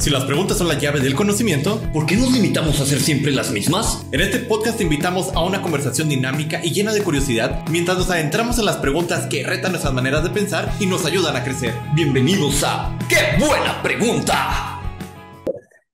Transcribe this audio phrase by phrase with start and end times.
[0.00, 3.32] Si las preguntas son la llave del conocimiento, ¿por qué nos limitamos a hacer siempre
[3.32, 4.06] las mismas?
[4.12, 8.08] En este podcast te invitamos a una conversación dinámica y llena de curiosidad mientras nos
[8.08, 11.74] adentramos en las preguntas que retan nuestras maneras de pensar y nos ayudan a crecer.
[11.92, 14.80] Bienvenidos a ¡Qué buena pregunta!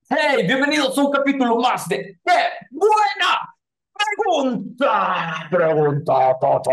[0.09, 3.56] Hey, bienvenidos a un capítulo más de ¡Qué buena
[3.97, 6.63] Pregunta, pregunta, pregunta,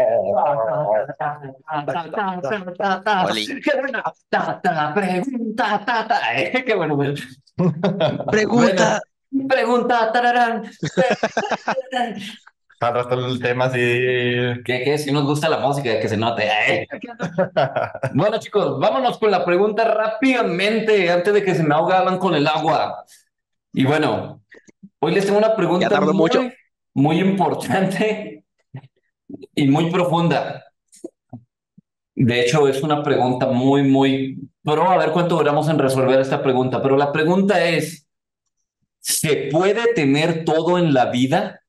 [6.67, 6.97] qué bueno,
[8.31, 9.01] Pregunta,
[9.49, 10.71] pregunta, tararán.
[12.81, 13.79] Al el tema así.
[13.79, 14.99] ¿Qué, qué?
[14.99, 16.51] Si nos gusta la música, que se note.
[18.15, 22.47] bueno, chicos, vámonos con la pregunta rápidamente, antes de que se me ahogaban con el
[22.47, 23.05] agua.
[23.73, 24.43] Y bueno,
[24.99, 25.89] hoy les tengo una pregunta.
[25.89, 26.51] Ya muy, mucho
[26.95, 28.45] muy importante
[29.55, 30.65] y muy profunda.
[32.15, 34.39] De hecho, es una pregunta muy, muy...
[34.63, 36.81] Pero a ver cuánto duramos en resolver esta pregunta.
[36.81, 38.07] Pero la pregunta es,
[39.01, 41.61] ¿se puede tener todo en la vida?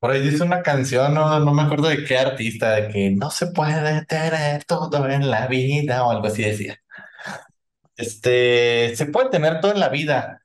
[0.00, 3.30] Por ahí dice una canción, no, no me acuerdo de qué artista, de que no
[3.30, 6.78] se puede tener todo en la vida o algo así decía.
[7.96, 10.39] Este, se puede tener todo en la vida,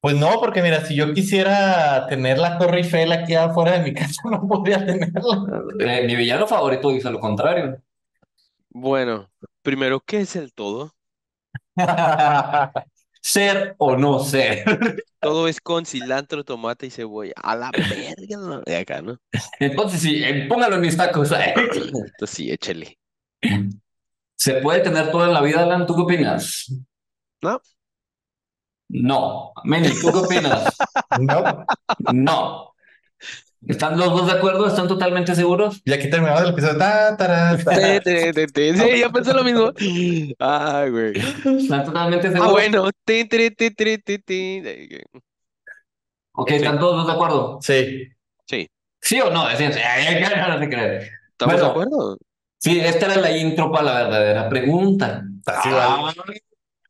[0.00, 3.94] pues no, porque mira, si yo quisiera tener la Torre Eiffel aquí afuera de mi
[3.94, 5.62] casa, no podría tenerla.
[5.80, 7.80] Eh, mi villano favorito dice lo contrario.
[8.70, 9.30] Bueno,
[9.62, 10.94] primero, ¿qué es el todo?
[13.20, 14.64] Ser o no ser.
[15.20, 17.32] Todo es con cilantro, tomate y cebolla.
[17.42, 19.18] A la verga de acá, ¿no?
[19.58, 21.32] Entonces sí, eh, póngalo en mis tacos.
[21.32, 22.96] Entonces sí, échale.
[24.36, 25.86] ¿Se puede tener todo en la vida, Alan?
[25.86, 26.72] ¿Tú qué opinas?
[27.42, 27.60] No.
[28.88, 29.52] No.
[29.64, 30.76] Meni, ¿tú qué opinas?
[31.20, 31.66] No.
[32.12, 32.72] No.
[33.66, 34.66] ¿Están los dos de acuerdo?
[34.66, 35.80] ¿Están totalmente seguros?
[35.84, 36.78] Y aquí terminamos el episodio.
[36.78, 39.72] Ta, ta, Sí, yo pensé lo mismo.
[40.38, 41.14] Ay, güey.
[41.58, 42.48] ¿Están totalmente seguros?
[42.48, 42.88] Ah, bueno.
[46.32, 47.58] Ok, ¿están todos de acuerdo?
[47.60, 48.06] Sí.
[48.46, 48.68] Sí.
[49.00, 49.48] ¿Sí o no?
[49.48, 52.18] ¿Estamos de acuerdo?
[52.58, 55.24] Sí, esta era la intro para la verdadera pregunta.
[55.48, 56.12] Va.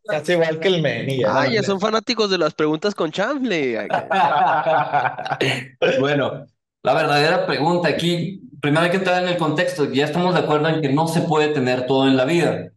[0.08, 1.22] Casi igual que el Meni.
[1.24, 3.88] Ah, ya son fanáticos de las preguntas con chanfle.
[6.00, 6.46] bueno,
[6.82, 9.92] la verdadera pregunta aquí, primero hay que entrar en el contexto.
[9.92, 12.70] Ya estamos de acuerdo en que no se puede tener todo en la vida.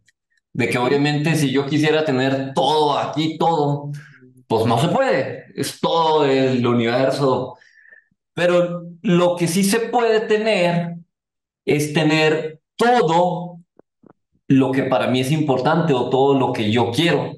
[0.52, 3.92] De que obviamente si yo quisiera tener todo aquí, todo,
[4.48, 5.44] pues no se puede.
[5.54, 7.56] Es todo el universo.
[8.34, 10.96] Pero lo que sí se puede tener
[11.64, 13.49] es tener todo
[14.50, 17.34] lo que para mí es importante o todo lo que yo quiero.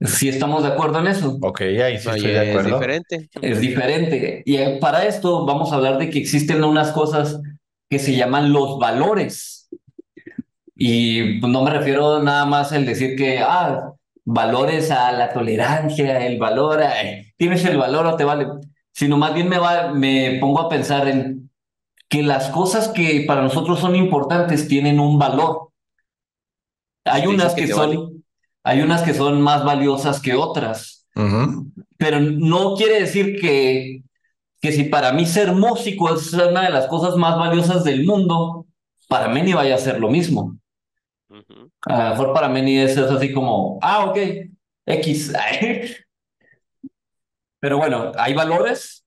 [0.00, 1.36] Si estamos de acuerdo en eso.
[1.42, 2.68] Ok, ahí sí estoy de acuerdo.
[2.68, 3.28] Es diferente.
[3.42, 4.42] Es diferente.
[4.46, 7.40] Y eh, para esto vamos a hablar de que existen unas cosas
[7.88, 9.68] que se llaman los valores.
[10.76, 13.92] Y no me refiero nada más al decir que, ah,
[14.24, 18.46] valores a la tolerancia, el valor, a, eh, tienes el valor o te vale,
[18.92, 21.50] sino más bien me, va, me pongo a pensar en
[22.08, 25.69] que las cosas que para nosotros son importantes tienen un valor.
[27.04, 28.24] Hay unas que, son,
[28.62, 31.08] hay unas que son más valiosas que otras,
[31.96, 34.02] pero no quiere decir que,
[34.60, 38.66] que si para mí ser músico es una de las cosas más valiosas del mundo,
[39.08, 40.56] para mí ni vaya a ser lo mismo.
[41.82, 44.18] A lo mejor para mí es, es así como, ah, ok,
[44.86, 45.32] X.
[47.60, 49.06] pero bueno, hay valores.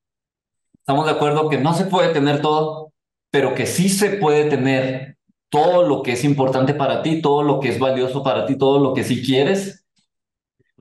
[0.79, 2.91] Estamos de acuerdo que no se puede tener todo,
[3.29, 5.17] pero que sí se puede tener
[5.53, 8.79] todo lo que es importante para ti, todo lo que es valioso para ti, todo
[8.79, 9.85] lo que sí quieres.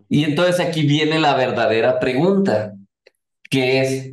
[0.09, 2.73] Y entonces aquí viene la verdadera pregunta,
[3.51, 4.13] que es,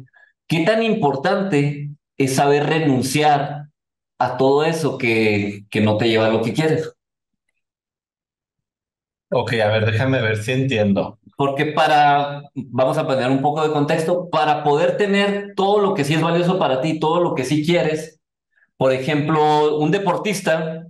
[0.49, 3.69] ¿qué tan importante es saber renunciar
[4.17, 6.93] a todo eso que, que no te lleva a lo que quieres?
[9.31, 11.19] Ok, a ver, déjame ver si entiendo.
[11.37, 16.03] Porque para, vamos a poner un poco de contexto, para poder tener todo lo que
[16.03, 18.18] sí es valioso para ti, todo lo que sí quieres,
[18.79, 20.87] por ejemplo, un deportista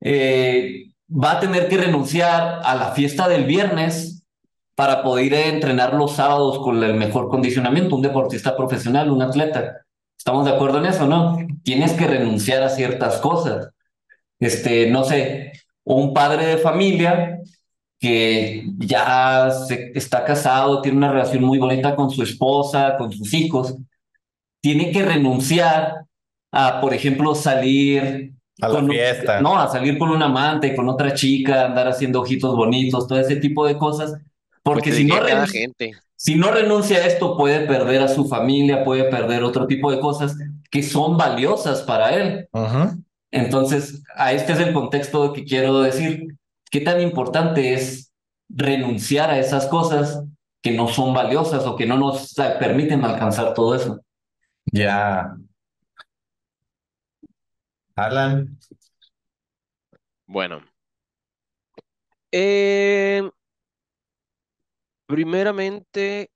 [0.00, 4.24] eh, va a tener que renunciar a la fiesta del viernes
[4.76, 9.78] para poder entrenar los sábados con el mejor condicionamiento, un deportista profesional, un atleta.
[10.16, 11.36] ¿Estamos de acuerdo en eso, no?
[11.64, 13.70] Tienes que renunciar a ciertas cosas.
[14.38, 15.50] Este, no sé,
[15.82, 17.40] un padre de familia
[17.98, 19.48] que ya
[19.96, 23.74] está casado, tiene una relación muy bonita con su esposa, con sus hijos,
[24.60, 26.05] tiene que renunciar
[26.56, 28.32] a, por ejemplo, salir
[28.62, 29.40] a la fiesta.
[29.42, 33.36] No, a salir con un amante, con otra chica, andar haciendo ojitos bonitos, todo ese
[33.36, 34.14] tipo de cosas.
[34.62, 35.16] Porque si no,
[36.16, 40.00] si no renuncia a esto, puede perder a su familia, puede perder otro tipo de
[40.00, 40.34] cosas
[40.70, 42.48] que son valiosas para él.
[43.30, 46.36] Entonces, a este es el contexto que quiero decir,
[46.70, 48.12] ¿qué tan importante es
[48.48, 50.24] renunciar a esas cosas
[50.62, 54.00] que no son valiosas o que no nos permiten alcanzar todo eso?
[54.72, 55.36] Ya.
[57.96, 58.58] Alan.
[60.26, 60.62] Bueno.
[62.32, 63.22] Eh,
[65.06, 66.30] primeramente,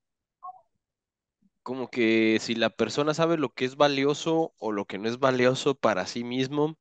[1.62, 5.18] como que si la persona sabe lo que es valioso o lo que no es
[5.18, 6.76] valioso para sí mismo,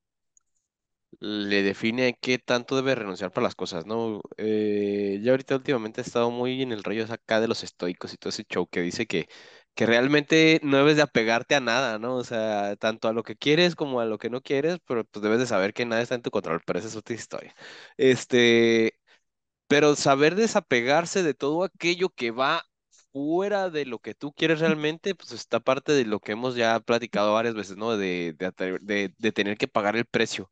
[1.19, 4.21] le define qué tanto debe renunciar para las cosas, ¿no?
[4.37, 8.17] Eh, yo ahorita últimamente he estado muy en el rollo acá de los estoicos y
[8.17, 9.27] todo ese show que dice que,
[9.75, 12.15] que realmente no debes de apegarte a nada, ¿no?
[12.15, 15.23] O sea, tanto a lo que quieres como a lo que no quieres, pero pues
[15.23, 17.55] debes de saber que nada está en tu control, pero esa es otra historia.
[17.97, 18.93] Este,
[19.67, 22.63] pero saber desapegarse de todo aquello que va
[23.11, 26.79] fuera de lo que tú quieres realmente, pues está parte de lo que hemos ya
[26.79, 27.97] platicado varias veces, ¿no?
[27.97, 30.51] De, de, de, tener que pagar el precio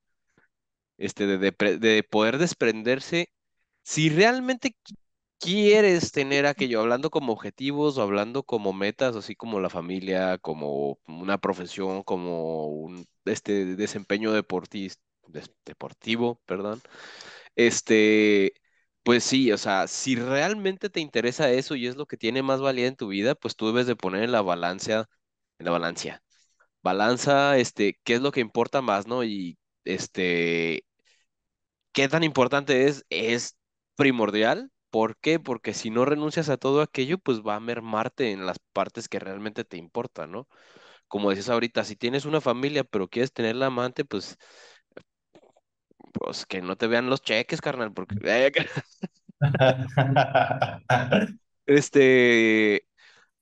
[0.97, 1.37] este, de,
[1.79, 3.31] de, poder desprenderse,
[3.83, 4.75] si realmente
[5.39, 10.99] quieres tener aquello, hablando como objetivos o hablando como metas, así como la familia, como
[11.07, 14.31] una profesión, como un este, desempeño
[15.65, 16.81] deportivo, perdón,
[17.55, 18.53] este,
[19.03, 22.61] pues sí, o sea, si realmente te interesa eso y es lo que tiene más
[22.61, 25.07] valía en tu vida, pues tú debes de poner en la balanza,
[25.59, 26.23] en la balanza,
[26.83, 29.23] balanza, este, qué es lo que importa más, ¿no?
[29.23, 30.85] Y este,
[31.91, 33.57] qué tan importante es, es
[33.95, 34.71] primordial.
[34.97, 35.39] ¿Por qué?
[35.39, 39.19] Porque si no renuncias a todo aquello, pues va a mermarte en las partes que
[39.19, 40.47] realmente te importan, ¿no?
[41.07, 44.39] Como decías ahorita, si tienes una familia pero quieres tener la amante, pues,
[46.13, 48.15] pues que no te vean los cheques, carnal, porque...
[51.67, 52.87] este,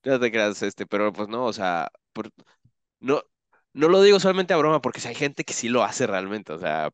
[0.04, 1.90] no te creas, este, pero pues no, o sea,
[3.00, 3.22] no,
[3.72, 6.52] no lo digo solamente a broma, porque si hay gente que sí lo hace realmente,
[6.52, 6.90] o sea,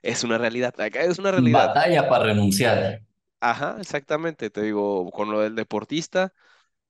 [0.00, 1.66] es una realidad, acá es una realidad.
[1.66, 3.02] Batalla para renunciar.
[3.44, 6.32] Ajá, exactamente, te digo, con lo del deportista,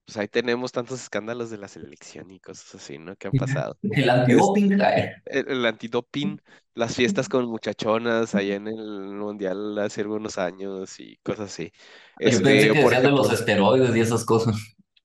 [0.05, 3.17] pues ahí tenemos tantos escándalos de la selección y cosas así, ¿no?
[3.17, 3.79] Que han pasado.
[3.83, 6.43] El antidoping, el, el antidoping,
[6.75, 11.73] las fiestas con muchachonas allá en el mundial hace algunos años y cosas así.
[12.19, 14.57] Yo este, pensé que por ejemplo, de los esteroides y esas cosas.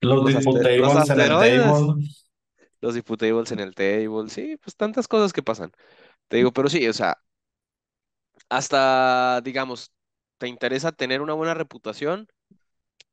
[0.02, 2.08] Los, los disputables en el table.
[2.82, 5.72] Los disputables en el table, sí, pues tantas cosas que pasan.
[6.28, 7.18] Te digo, pero sí, o sea,
[8.50, 9.92] hasta, digamos,
[10.38, 12.28] te interesa tener una buena reputación,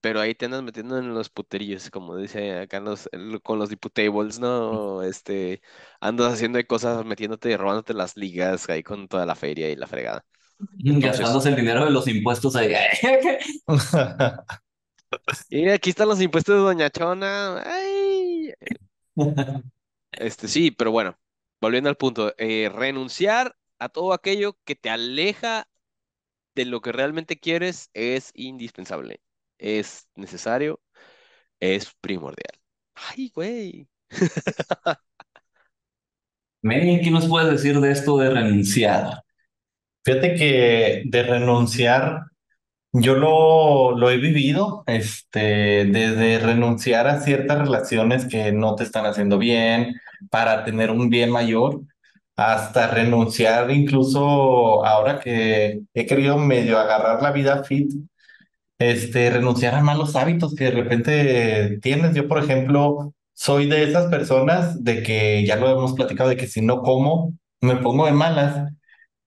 [0.00, 3.08] pero ahí te andas metiendo en los puterillos, como dice acá los,
[3.42, 5.02] con los diputables, ¿no?
[5.02, 5.62] Este,
[6.00, 9.86] andas haciendo cosas, metiéndote y robándote las ligas ahí con toda la feria y la
[9.86, 10.24] fregada.
[10.78, 12.74] Gastándose el dinero de los impuestos ahí.
[15.48, 17.64] y aquí están los impuestos de Doña Chona.
[20.12, 21.18] Este, sí, pero bueno,
[21.60, 25.66] volviendo al punto, eh, renunciar a todo aquello que te aleja
[26.54, 29.20] de lo que realmente quieres es indispensable,
[29.58, 30.80] es necesario,
[31.60, 32.60] es primordial.
[32.94, 33.88] Ay, güey.
[36.62, 39.22] Mary, ¿qué nos puedes decir de esto de renunciar?
[40.04, 42.22] Fíjate que de renunciar,
[42.92, 49.06] yo lo, lo he vivido, este, desde renunciar a ciertas relaciones que no te están
[49.06, 49.94] haciendo bien
[50.30, 51.82] para tener un bien mayor
[52.36, 57.92] hasta renunciar, incluso ahora que he querido medio agarrar la vida fit,
[58.78, 62.14] este, renunciar a malos hábitos que de repente tienes.
[62.14, 66.46] Yo, por ejemplo, soy de esas personas de que ya lo hemos platicado, de que
[66.46, 68.72] si no como, me pongo de malas.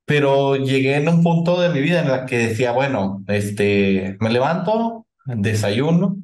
[0.06, 4.30] Pero llegué en un punto de mi vida en la que decía, bueno, este, me
[4.30, 6.18] levanto, desayuno,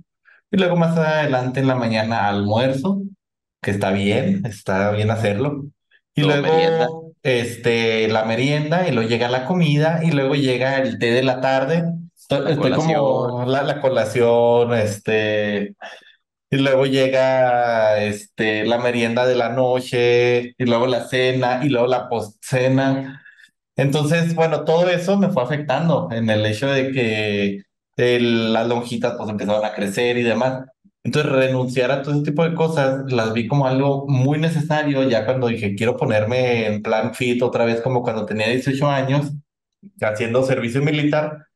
[0.52, 3.02] y luego más adelante en la mañana almuerzo,
[3.62, 5.66] que está bien, está bien hacerlo.
[6.16, 11.12] Y luego, este, la merienda, y luego llega la comida, y luego llega el té
[11.12, 11.86] de la tarde.
[12.16, 15.76] Estoy, como la, la, colación, este,
[16.50, 21.88] y luego llega, este, la merienda de la noche, y luego la cena, y luego
[21.88, 23.24] la postcena.
[23.76, 27.64] Entonces, bueno, todo eso me fue afectando en el hecho de que
[28.20, 30.66] las lonjitas pues empezaron a crecer y demás.
[31.04, 35.26] Entonces, renunciar a todo ese tipo de cosas las vi como algo muy necesario ya
[35.26, 39.32] cuando dije, quiero ponerme en plan fit otra vez como cuando tenía 18 años,
[40.02, 41.48] haciendo servicio militar.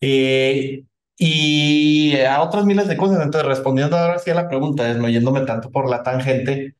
[0.00, 0.84] Eh,
[1.16, 3.22] y a otras miles de cosas.
[3.22, 6.76] Entonces, respondiendo ahora sí a la pregunta, desmayéndome tanto por la tangente,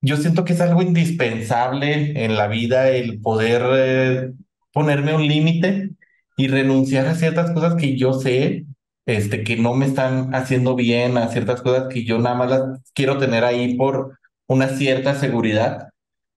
[0.00, 4.32] yo siento que es algo indispensable en la vida el poder eh,
[4.72, 5.90] ponerme un límite
[6.36, 8.66] y renunciar a ciertas cosas que yo sé
[9.06, 12.92] este, que no me están haciendo bien a ciertas cosas que yo nada más las
[12.94, 15.88] quiero tener ahí por una cierta seguridad.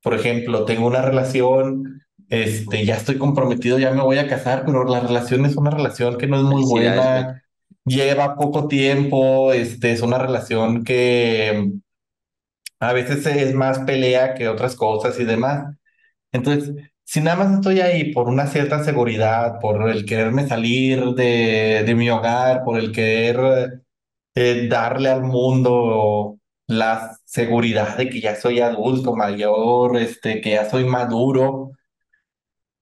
[0.01, 4.83] Por ejemplo, tengo una relación este, ya estoy comprometido, ya me voy a casar, pero
[4.85, 7.43] la relación es una relación que no es muy buena,
[7.85, 11.71] lleva poco tiempo, este, es una relación que
[12.79, 15.75] a veces es más pelea que otras cosas y demás.
[16.31, 21.93] Entonces, si nada más estoy ahí por una cierta seguridad, por el quererme salir de,
[21.95, 23.83] mi hogar, por el querer
[24.35, 30.69] eh, darle al mundo la seguridad de que ya soy adulto, mayor, este, que ya
[30.69, 31.71] soy maduro,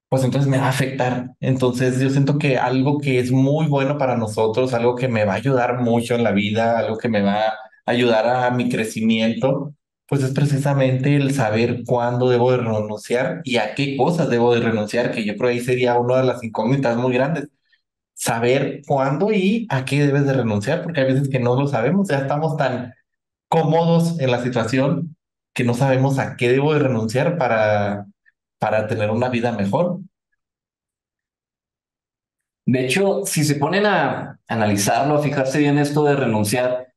[0.10, 1.32] pues entonces me va a afectar.
[1.40, 5.34] Entonces yo siento que algo que es muy bueno para nosotros, algo que me va
[5.34, 7.54] a ayudar mucho en la vida, algo que me va a
[7.86, 9.74] ayudar a mi crecimiento,
[10.14, 14.62] pues es precisamente el saber cuándo debo de renunciar y a qué cosas debo de
[14.62, 17.48] renunciar, que yo creo ahí sería una de las incógnitas muy grandes.
[18.14, 22.10] Saber cuándo y a qué debes de renunciar, porque hay veces que no lo sabemos,
[22.10, 22.94] ya estamos tan
[23.50, 25.18] cómodos en la situación
[25.54, 28.06] que no sabemos a qué debo de renunciar para,
[28.60, 30.00] para tener una vida mejor.
[32.68, 36.93] De hecho, si se ponen a analizarlo, a fijarse bien esto de renunciar,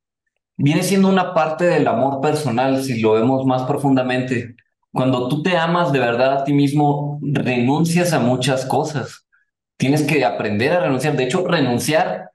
[0.57, 4.57] viene siendo una parte del amor personal, si lo vemos más profundamente.
[4.93, 9.27] Cuando tú te amas de verdad a ti mismo, renuncias a muchas cosas.
[9.77, 11.17] Tienes que aprender a renunciar.
[11.17, 12.31] De hecho, renunciar,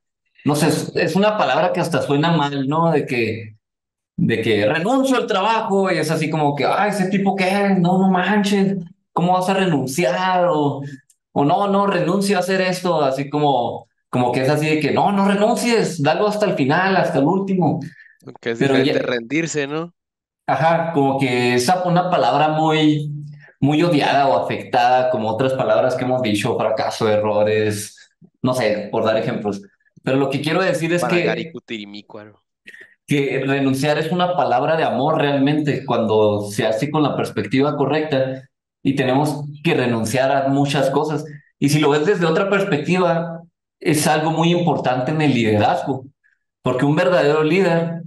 [0.45, 0.67] no sé,
[1.01, 2.91] es, una palabra que hasta suena mal, ¿no?
[2.91, 3.57] De que,
[4.17, 7.97] de que renuncio al trabajo y es así como que, ay, ese tipo que, no,
[7.97, 8.77] no manches,
[9.13, 10.45] ¿cómo vas a renunciar?
[10.49, 10.83] O,
[11.31, 14.91] o no, no, renuncio a hacer esto, así como, como que es así de que,
[14.91, 17.79] no, no renuncies, dalo hasta el final, hasta el último.
[18.39, 19.93] Que es Pero diferente ya- rendirse, ¿no?
[20.47, 23.09] Ajá, como que es una palabra muy,
[23.59, 27.95] muy odiada o afectada, como otras palabras que hemos dicho, fracaso, errores,
[28.41, 29.61] no sé, por dar ejemplos.
[30.03, 31.51] Pero lo que quiero decir es que,
[33.07, 38.43] que renunciar es una palabra de amor realmente cuando se hace con la perspectiva correcta
[38.83, 41.25] y tenemos que renunciar a muchas cosas.
[41.59, 43.41] Y si lo ves desde otra perspectiva,
[43.79, 46.05] es algo muy importante en el liderazgo,
[46.61, 48.00] porque un verdadero líder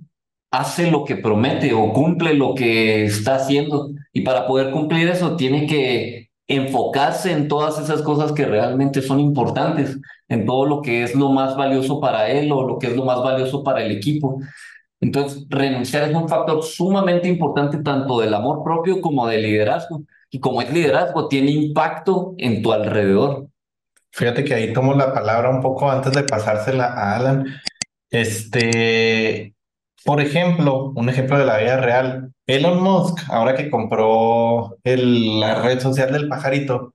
[0.58, 3.90] hace lo que promete o cumple lo que está haciendo.
[4.12, 9.18] Y para poder cumplir eso, tiene que enfocarse en todas esas cosas que realmente son
[9.18, 12.96] importantes, en todo lo que es lo más valioso para él o lo que es
[12.96, 14.40] lo más valioso para el equipo.
[15.00, 20.02] Entonces, renunciar es un factor sumamente importante tanto del amor propio como del liderazgo.
[20.30, 23.48] Y como es liderazgo, tiene impacto en tu alrededor.
[24.12, 27.44] Fíjate que ahí tomo la palabra un poco antes de pasársela a Alan.
[28.10, 29.53] Este,
[30.04, 32.32] por ejemplo, un ejemplo de la vida real.
[32.46, 36.94] Elon Musk, ahora que compró el- la red social del pajarito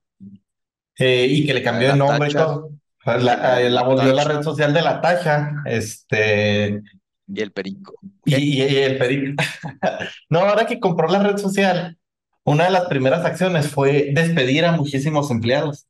[0.97, 2.69] eh, y que le cambió La de nombre y todo,
[3.05, 6.81] la, eh, la La volvió la red social de la tacha, este,
[7.27, 7.95] Y el perico.
[8.25, 9.41] y, y- y el perico.
[10.29, 11.97] No, ahora que compró la red social,
[12.43, 15.85] una de las primeras acciones fue despedir a muchísimos empleados.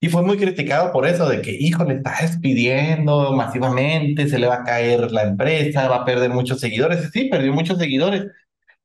[0.00, 4.56] Y fue muy criticado por eso, de que, híjole, está despidiendo masivamente, se le va
[4.56, 7.10] a caer la empresa, va a perder muchos seguidores.
[7.12, 8.24] Sí, perdió muchos seguidores,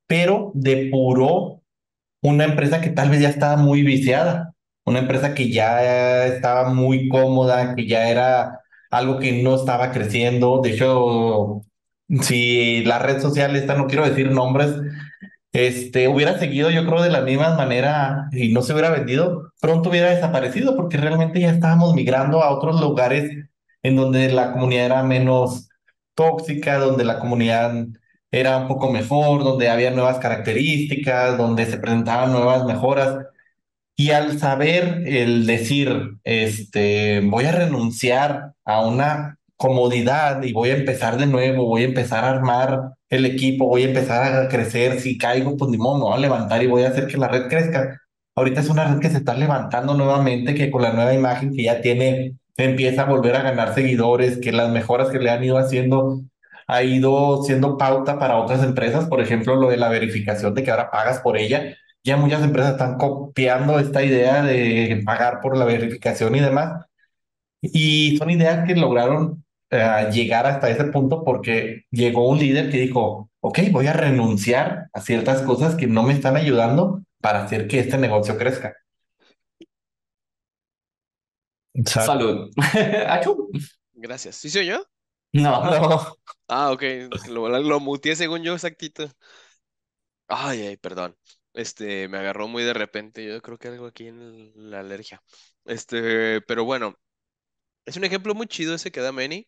[0.07, 1.62] pero depuró
[2.22, 4.53] una empresa que tal vez ya estaba muy viciada,
[4.86, 10.62] una empresa que ya estaba muy cómoda, que ya era algo que no estaba creciendo.
[10.62, 11.62] De hecho,
[12.22, 14.72] si la red social esta, no quiero decir nombres,
[15.56, 19.90] este, hubiera seguido, yo creo, de la misma manera y no se hubiera vendido, pronto
[19.90, 23.32] hubiera desaparecido porque realmente ya estábamos migrando a otros lugares
[23.82, 25.70] en donde la comunidad era menos
[26.14, 27.86] tóxica, donde la comunidad
[28.32, 33.20] era un poco mejor, donde había nuevas características, donde se presentaban nuevas mejoras.
[33.96, 40.78] Y al saber el decir, este, voy a renunciar a una comodidad y voy a
[40.78, 45.00] empezar de nuevo, voy a empezar a armar el equipo, voy a empezar a crecer,
[45.00, 47.28] si caigo, pues ni modo, me voy a levantar y voy a hacer que la
[47.28, 48.02] red crezca.
[48.36, 51.64] Ahorita es una red que se está levantando nuevamente, que con la nueva imagen que
[51.64, 55.58] ya tiene, empieza a volver a ganar seguidores, que las mejoras que le han ido
[55.58, 56.22] haciendo
[56.68, 60.72] ha ido siendo pauta para otras empresas, por ejemplo, lo de la verificación de que
[60.72, 65.66] ahora pagas por ella ya muchas empresas están copiando esta idea de pagar por la
[65.66, 66.86] verificación y demás.
[67.62, 69.45] Y son ideas que lograron
[69.75, 74.88] eh, llegar hasta ese punto porque llegó un líder que dijo, ok, voy a renunciar
[74.94, 78.74] a ciertas cosas que no me están ayudando para hacer que este negocio crezca.
[81.86, 82.51] Salud.
[83.08, 83.50] Achú.
[83.94, 84.36] Gracias.
[84.38, 84.86] ¿Sí soy yo?
[85.34, 86.15] No, No,
[86.48, 86.84] Ah, ok.
[87.29, 89.10] Lo, lo muteé según yo exactito.
[90.27, 91.15] Ay, ay, perdón.
[91.53, 93.25] Este, me agarró muy de repente.
[93.25, 95.22] Yo creo que algo aquí en el- la alergia.
[95.65, 96.96] Este, pero bueno,
[97.86, 99.48] es un ejemplo muy chido ese que da Manny.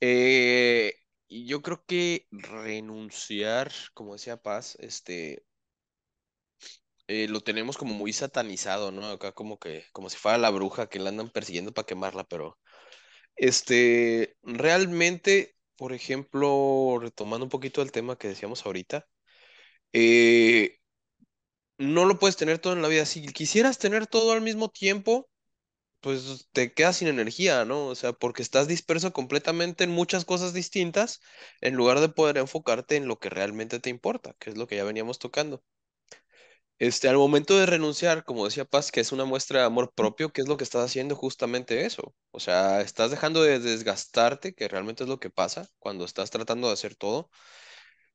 [0.00, 0.94] Eh,
[1.28, 5.44] yo creo que renunciar, como decía Paz, este,
[7.08, 9.06] eh, lo tenemos como muy satanizado, ¿no?
[9.08, 12.58] Acá como que, como si fuera la bruja que la andan persiguiendo para quemarla, pero
[13.36, 19.06] este, realmente, por ejemplo, retomando un poquito el tema que decíamos ahorita,
[19.94, 20.78] eh,
[21.78, 23.06] no lo puedes tener todo en la vida.
[23.06, 25.28] Si quisieras tener todo al mismo tiempo,
[26.00, 27.86] pues te quedas sin energía, ¿no?
[27.88, 31.20] O sea, porque estás disperso completamente en muchas cosas distintas
[31.60, 34.76] en lugar de poder enfocarte en lo que realmente te importa, que es lo que
[34.76, 35.62] ya veníamos tocando.
[36.78, 40.30] Este, al momento de renunciar, como decía Paz, que es una muestra de amor propio,
[40.32, 41.16] ¿qué es lo que estás haciendo?
[41.16, 42.14] Justamente eso.
[42.32, 46.66] O sea, estás dejando de desgastarte, que realmente es lo que pasa cuando estás tratando
[46.68, 47.30] de hacer todo,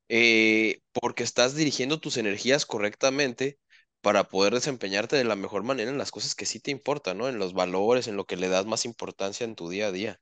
[0.09, 3.59] eh, porque estás dirigiendo tus energías correctamente
[4.01, 7.27] para poder desempeñarte de la mejor manera en las cosas que sí te importan, ¿no?
[7.29, 10.21] En los valores, en lo que le das más importancia en tu día a día.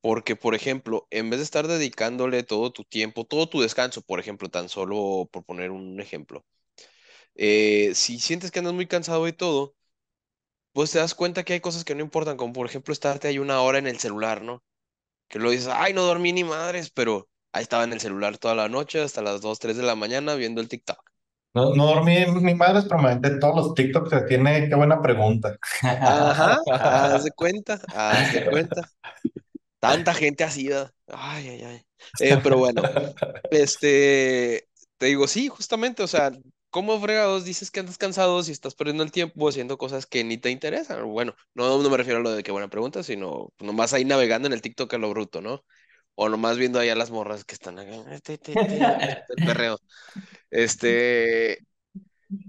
[0.00, 4.20] Porque, por ejemplo, en vez de estar dedicándole todo tu tiempo, todo tu descanso, por
[4.20, 6.44] ejemplo, tan solo por poner un ejemplo,
[7.34, 9.76] eh, si sientes que andas muy cansado y todo,
[10.72, 13.38] pues te das cuenta que hay cosas que no importan, como por ejemplo estarte ahí
[13.38, 14.62] una hora en el celular, ¿no?
[15.28, 18.54] Que lo dices, ay, no dormí ni madres, pero ahí estaba en el celular toda
[18.56, 21.07] la noche hasta las 2, 3 de la mañana viendo el TikTok.
[21.54, 24.68] No, no dormí ni madres, pero me aventé todos los TikToks que tiene.
[24.68, 25.56] Qué buena pregunta.
[25.82, 26.58] Ajá,
[27.14, 28.82] haz de cuenta, haz de cuenta.
[29.80, 30.70] Tanta gente así.
[31.08, 31.82] Ay, ay, ay.
[32.20, 32.82] Eh, pero bueno,
[33.50, 36.32] este, te digo, sí, justamente, o sea,
[36.70, 40.38] ¿cómo fregados dices que andas cansado si estás perdiendo el tiempo haciendo cosas que ni
[40.38, 41.04] te interesan?
[41.08, 44.46] Bueno, no, no me refiero a lo de qué buena pregunta, sino nomás ahí navegando
[44.46, 45.64] en el TikTok a lo bruto, ¿no?
[46.22, 48.38] O nomás viendo ahí a las morras que están acá, te,
[49.28, 49.78] el perreo.
[50.50, 51.60] Este,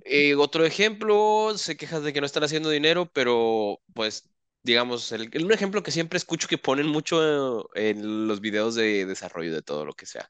[0.01, 4.29] eh, otro ejemplo, se quejas de que no están haciendo dinero, pero pues,
[4.63, 9.05] digamos, el, el- un ejemplo que siempre escucho que ponen mucho en los videos de
[9.05, 10.29] desarrollo de todo lo que sea.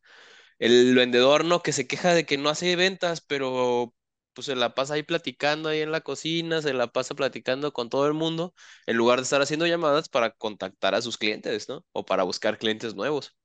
[0.60, 1.62] El vendedor, ¿no?
[1.64, 3.94] Que se queja de que no hace ventas, pero
[4.34, 7.90] pues se la pasa ahí platicando ahí en la cocina, se la pasa platicando con
[7.90, 8.54] todo el mundo,
[8.88, 11.86] en lugar de estar haciendo llamadas para contactar a sus clientes, ¿no?
[11.92, 13.36] O para buscar clientes nuevos.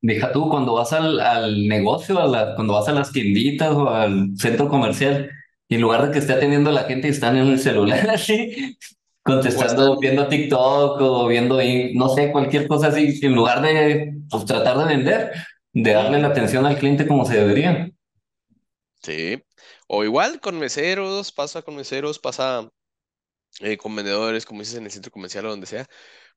[0.00, 3.88] Deja tú cuando vas al, al negocio, a la- cuando vas a las tienditas o
[3.90, 5.30] al centro comercial,
[5.68, 8.76] y en lugar de que esté atendiendo a la gente, están en el celular así,
[9.22, 11.58] contestando, viendo TikTok o viendo,
[11.94, 15.32] no sé, cualquier cosa así, en lugar de pues, tratar de vender,
[15.72, 17.88] de darle la atención al cliente como se debería.
[19.02, 19.42] Sí.
[19.88, 22.68] O igual con meseros, pasa con meseros, pasa
[23.60, 25.86] eh, con vendedores, como dices, en el centro comercial o donde sea.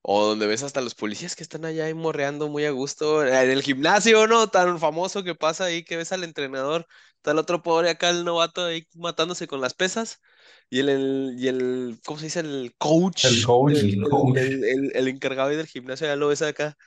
[0.01, 3.25] O donde ves hasta los policías que están allá ahí morreando muy a gusto.
[3.27, 4.49] En el gimnasio, ¿no?
[4.49, 6.87] Tan famoso que pasa ahí que ves al entrenador.
[7.25, 10.21] El otro pobre acá, el novato ahí matándose con las pesas.
[10.69, 12.39] Y el, el- y el, ¿cómo se dice?
[12.41, 13.25] El coach.
[13.25, 13.73] El coach.
[13.79, 14.37] El, El el- coach.
[14.37, 16.77] el- el- el encargado ahí del gimnasio, ya lo ves acá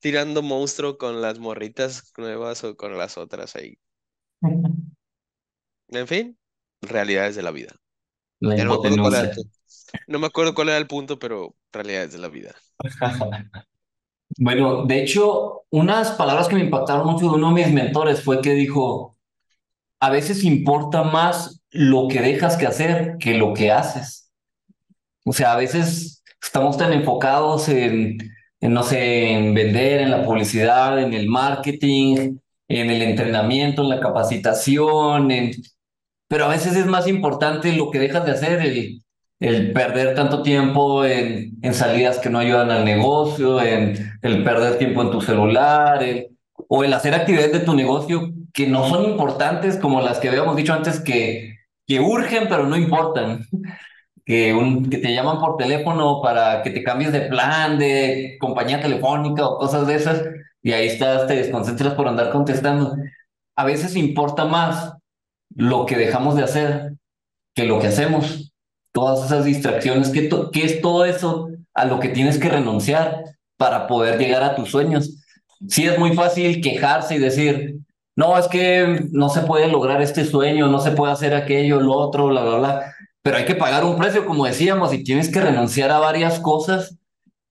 [0.00, 3.78] tirando monstruo con las morritas nuevas o con las otras ahí.
[5.88, 6.38] En fin,
[6.82, 7.74] realidades de la vida.
[8.40, 9.34] La Ya no me acuerdo cuál era el hipotenusa.
[9.34, 9.50] punto.
[10.08, 12.56] No me acuerdo cuál era el punto, pero realidades de la vida.
[14.38, 18.42] Bueno, de hecho, unas palabras que me impactaron mucho de uno de mis mentores fue
[18.42, 19.16] que dijo,
[20.00, 24.30] a veces importa más lo que dejas que hacer que lo que haces.
[25.24, 28.18] O sea, a veces estamos tan enfocados en,
[28.60, 33.90] en, no sé, en vender, en la publicidad, en el marketing, en el entrenamiento, en
[33.90, 35.52] la capacitación, en...
[36.28, 39.02] pero a veces es más importante lo que dejas de hacer, el,
[39.72, 45.02] perder tanto tiempo en, en salidas que no ayudan al negocio, en el perder tiempo
[45.02, 46.28] en tu celular, el-
[46.68, 50.56] o el hacer actividades de tu negocio que no son importantes como las que habíamos
[50.56, 51.54] dicho antes que,
[51.86, 53.40] que urgen pero no importan
[54.24, 58.80] que, un, que te llaman por teléfono para que te cambies de plan, de compañía
[58.80, 60.22] telefónica o cosas de esas,
[60.62, 62.96] y ahí estás, te desconcentras por andar contestando.
[63.56, 64.94] A veces importa más
[65.56, 66.92] lo que dejamos de hacer
[67.54, 68.52] que lo que hacemos.
[68.92, 73.24] Todas esas distracciones, ¿qué, to- qué es todo eso a lo que tienes que renunciar
[73.56, 75.22] para poder llegar a tus sueños?
[75.68, 77.78] Sí es muy fácil quejarse y decir,
[78.14, 81.94] no, es que no se puede lograr este sueño, no se puede hacer aquello, lo
[81.94, 82.94] otro, bla, bla, bla.
[83.22, 86.96] Pero hay que pagar un precio, como decíamos, y tienes que renunciar a varias cosas,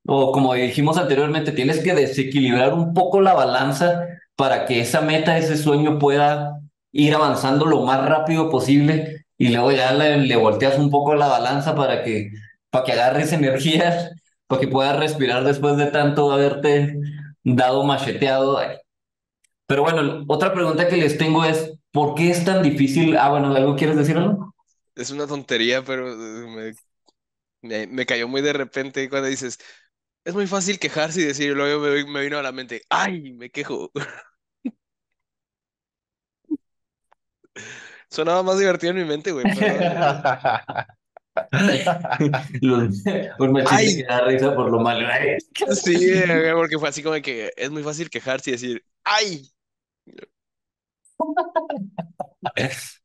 [0.08, 4.02] o como dijimos anteriormente, tienes que desequilibrar un poco la balanza
[4.36, 6.60] para que esa meta, ese sueño pueda
[6.96, 11.28] ir avanzando lo más rápido posible y luego ya le, le volteas un poco la
[11.28, 12.32] balanza para que,
[12.72, 14.12] para que agarres energía,
[14.48, 16.96] para que puedas respirar después de tanto haberte
[17.44, 18.60] dado macheteado.
[19.68, 23.18] Pero bueno, otra pregunta que les tengo es, ¿por qué es tan difícil?
[23.18, 24.54] Ah, bueno, ¿algo quieres decir algo?
[24.96, 26.76] Es una tontería, pero eh,
[27.62, 29.60] me, me- me cayó muy de repente cuando dices,
[30.26, 33.52] es muy fácil quejarse y decir, luego me, me vino a la mente, ay, me
[33.52, 33.92] quejo.
[38.16, 39.46] Sonaba más divertido en mi mente, güey.
[43.40, 43.96] Un machiste Ay.
[43.98, 45.06] que da risa por lo malo.
[45.12, 45.38] Ay,
[45.74, 46.24] Sí,
[46.54, 49.50] porque fue así como que es muy fácil quejarse y decir, ¡ay!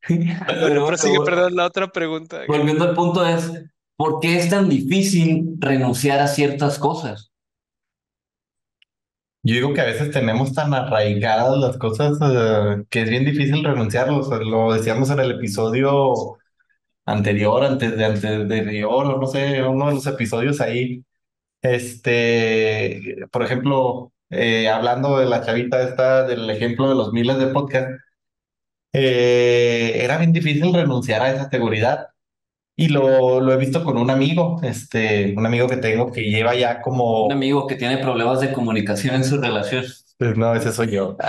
[0.07, 2.43] Pero bueno, sigue, perdón, la otra pregunta.
[2.47, 3.51] volviendo al punto es,
[3.97, 7.30] ¿por qué es tan difícil renunciar a ciertas cosas?
[9.43, 13.65] Yo digo que a veces tenemos tan arraigadas las cosas eh, que es bien difícil
[13.65, 14.29] renunciarlos.
[14.29, 16.39] Lo decíamos en el episodio
[17.07, 21.05] anterior, antes de anterior, o no sé, uno de los episodios ahí.
[21.63, 27.49] Este, por ejemplo, eh, hablando de la chavita esta, del ejemplo de los miles de
[27.49, 27.91] podcast,
[28.93, 32.09] eh, era bien difícil renunciar a esa seguridad.
[32.81, 36.55] Y lo, lo he visto con un amigo, este, un amigo que tengo que lleva
[36.55, 37.27] ya como...
[37.27, 39.85] Un amigo que tiene problemas de comunicación en su relación.
[40.17, 41.17] Pues no, ese soy yo.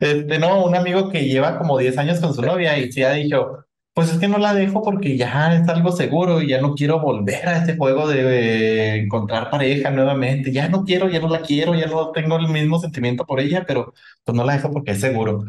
[0.00, 3.12] Este, no, un amigo que lleva como 10 años con su novia y sí ha
[3.12, 6.74] dicho, pues es que no la dejo porque ya es algo seguro y ya no
[6.74, 10.50] quiero volver a este juego de eh, encontrar pareja nuevamente.
[10.50, 13.64] Ya no quiero, ya no la quiero, ya no tengo el mismo sentimiento por ella,
[13.66, 13.94] pero
[14.24, 15.44] pues no la dejo porque es seguro.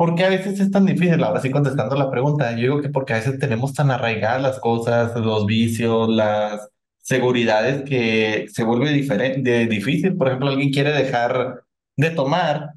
[0.00, 1.22] ¿Por qué a veces es tan difícil?
[1.22, 4.58] Ahora sí contestando la pregunta, yo digo que porque a veces tenemos tan arraigadas las
[4.58, 6.70] cosas, los vicios, las
[7.02, 10.16] seguridades que se vuelve diferente, difícil.
[10.16, 11.64] Por ejemplo, alguien quiere dejar
[11.96, 12.70] de tomar,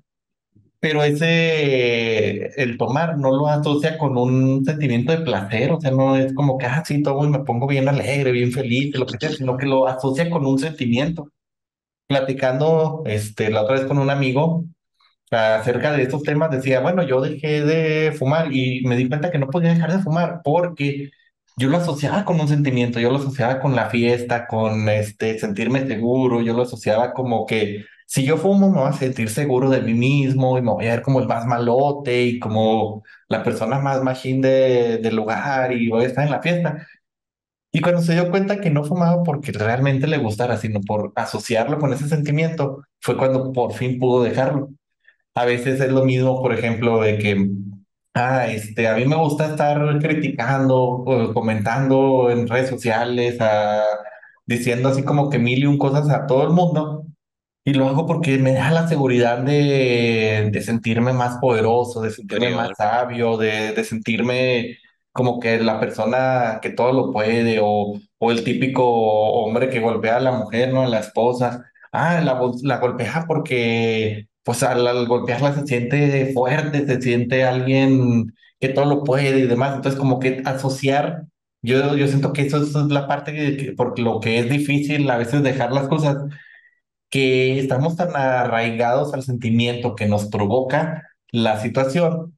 [0.81, 6.17] pero ese, el tomar no lo asocia con un sentimiento de placer, o sea, no
[6.17, 9.17] es como que, ah, sí, tomo y me pongo bien alegre, bien feliz, lo que
[9.17, 11.29] sea, sino que lo asocia con un sentimiento.
[12.07, 14.65] Platicando, este, la otra vez con un amigo
[15.35, 19.39] acerca de estos temas, decía, bueno, yo dejé de fumar y me di cuenta que
[19.39, 21.11] no podía dejar de fumar porque
[21.57, 25.85] yo lo asociaba con un sentimiento, yo lo asociaba con la fiesta, con este, sentirme
[25.87, 29.81] seguro, yo lo asociaba como que si yo fumo me voy a sentir seguro de
[29.81, 33.79] mí mismo y me voy a ver como el más malote y como la persona
[33.79, 36.87] más machine de, del lugar y voy a estar en la fiesta.
[37.71, 41.79] Y cuando se dio cuenta que no fumaba porque realmente le gustara, sino por asociarlo
[41.79, 44.69] con ese sentimiento, fue cuando por fin pudo dejarlo.
[45.35, 47.49] A veces es lo mismo, por ejemplo, de que,
[48.13, 53.83] ah, este, a mí me gusta estar criticando o comentando en redes sociales, ah,
[54.45, 57.05] diciendo así como que mil y un cosas a todo el mundo.
[57.65, 62.51] Y lo hago porque me da la seguridad de, de sentirme más poderoso, de sentirme
[62.55, 64.77] más sabio, de, de sentirme
[65.13, 70.17] como que la persona que todo lo puede, o, o el típico hombre que golpea
[70.17, 70.83] a la mujer, ¿no?
[70.83, 71.65] A la esposa.
[71.91, 78.33] Ah, la, la golpea porque, pues al, al golpearla se siente fuerte, se siente alguien
[78.59, 79.75] que todo lo puede y demás.
[79.75, 81.23] Entonces, como que asociar,
[81.61, 85.09] yo, yo siento que eso es la parte que, que- por lo que es difícil
[85.09, 86.17] a veces dejar las cosas
[87.09, 92.37] que estamos tan arraigados al sentimiento que nos provoca la situación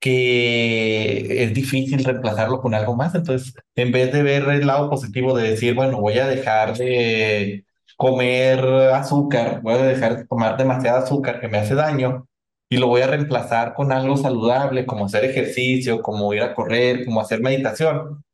[0.00, 3.14] que es difícil reemplazarlo con algo más.
[3.14, 7.64] Entonces, en vez de ver el lado positivo de decir, bueno, voy a dejar de
[8.00, 8.60] comer
[8.94, 12.26] azúcar, voy a dejar de tomar demasiado azúcar que me hace daño
[12.70, 17.04] y lo voy a reemplazar con algo saludable, como hacer ejercicio, como ir a correr,
[17.06, 18.24] como hacer meditación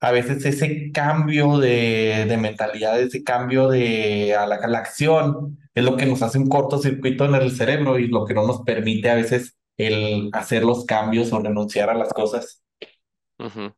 [0.00, 5.58] a veces ese cambio de, de mentalidad, ese cambio de a la, a la acción,
[5.74, 8.62] es lo que nos hace un cortocircuito en el cerebro y lo que no nos
[8.62, 12.62] permite a veces el hacer los cambios o renunciar a las cosas.
[13.38, 13.74] Ujú.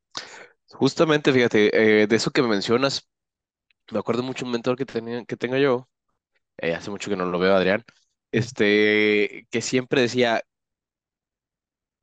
[0.75, 3.09] Justamente, fíjate, eh, de eso que me mencionas,
[3.93, 5.89] me acuerdo mucho un mentor que tenía, que tengo yo,
[6.59, 7.85] eh, hace mucho que no lo veo, Adrián,
[8.33, 10.43] este, que siempre decía,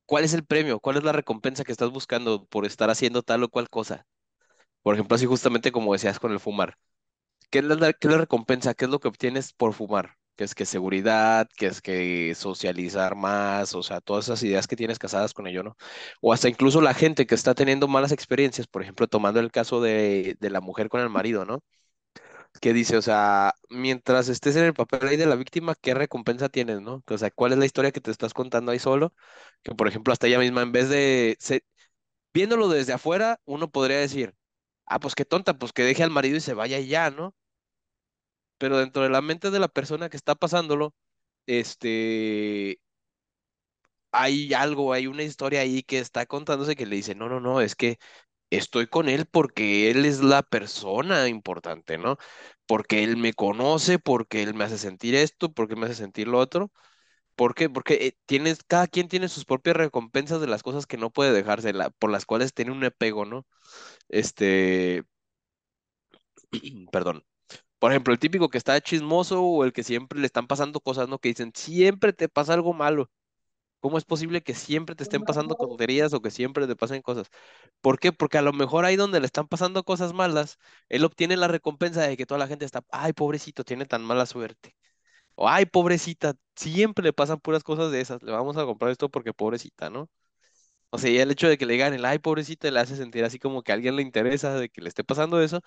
[0.05, 0.79] ¿cuál es el premio?
[0.79, 4.05] ¿Cuál es la recompensa que estás buscando por estar haciendo tal o cual cosa?
[4.83, 6.77] Por ejemplo, así justamente como decías con el fumar.
[7.51, 8.73] ¿Qué es la, qué es la recompensa?
[8.75, 10.17] ¿Qué es lo que obtienes por fumar?
[10.35, 11.47] ¿Qué es que seguridad?
[11.55, 13.73] ¿Qué es que socializar más?
[13.73, 15.77] O sea, todas esas ideas que tienes casadas con ello, ¿no?
[16.21, 19.79] O hasta incluso la gente que está teniendo malas experiencias, por ejemplo, tomando el caso
[19.81, 21.63] de, de la mujer con el marido, ¿no?
[22.61, 26.47] Que dice, o sea, mientras estés en el papel ahí de la víctima, ¿qué recompensa
[26.49, 27.03] tienes, ¿no?
[27.09, 29.13] O sea, ¿cuál es la historia que te estás contando ahí solo?
[29.63, 31.37] Que, por ejemplo, hasta ella misma, en vez de,
[32.33, 34.35] viéndolo desde afuera, uno podría decir,
[34.85, 37.35] ah, pues qué tonta, pues que deje al marido y se vaya ya, ¿no?
[38.57, 40.93] Pero dentro de la mente de la persona que está pasándolo,
[41.47, 42.79] este,
[44.11, 47.59] hay algo, hay una historia ahí que está contándose que le dice, no, no, no,
[47.61, 47.97] es que
[48.51, 52.17] estoy con él porque él es la persona importante, ¿no?
[52.67, 56.39] Porque él me conoce, porque él me hace sentir esto, porque me hace sentir lo
[56.39, 56.71] otro.
[57.35, 57.69] ¿Por qué?
[57.69, 61.33] Porque eh, tienes, cada quien tiene sus propias recompensas de las cosas que no puede
[61.33, 63.45] dejarse, por las cuales tiene un apego, ¿no?
[64.09, 65.03] Este,
[66.91, 67.23] perdón.
[67.85, 71.07] Por ejemplo, el típico que está chismoso o el que siempre le están pasando cosas,
[71.07, 71.19] ¿no?
[71.19, 73.11] Que dicen, siempre te pasa algo malo.
[73.79, 77.29] ¿Cómo es posible que siempre te estén pasando tonterías o que siempre te pasen cosas?
[77.81, 78.11] ¿Por qué?
[78.11, 80.57] Porque a lo mejor ahí donde le están pasando cosas malas,
[80.89, 84.25] él obtiene la recompensa de que toda la gente está, ay, pobrecito, tiene tan mala
[84.25, 84.75] suerte.
[85.35, 88.23] O, ay, pobrecita, siempre le pasan puras cosas de esas.
[88.23, 90.09] Le vamos a comprar esto porque pobrecita, ¿no?
[90.95, 93.23] O sea, y el hecho de que le digan el ay, pobrecita, le hace sentir
[93.25, 95.61] así como que a alguien le interesa de que le esté pasando eso.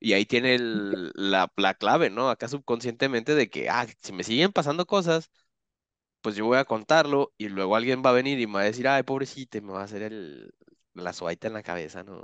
[0.00, 2.30] Y ahí tiene el- la, la clave, ¿no?
[2.30, 5.30] Acá subconscientemente de que, ah, si me siguen pasando cosas,
[6.22, 8.64] pues yo voy a contarlo y luego alguien va a venir y me va a
[8.64, 10.52] decir, ay, pobrecita, y me va a hacer el,
[10.94, 12.22] la sobaita en la cabeza, ¿no?